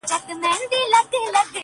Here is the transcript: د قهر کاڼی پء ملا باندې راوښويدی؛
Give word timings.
د 0.03 0.03
قهر 0.09 0.13
کاڼی 0.43 0.65
پء 0.71 0.79
ملا 0.81 0.99
باندې 1.01 1.29
راوښويدی؛ 1.33 1.59